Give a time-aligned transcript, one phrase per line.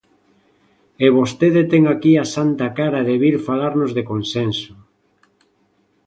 [1.05, 4.73] E vostede ten aquí a santa cara de vir falarnos de consenso.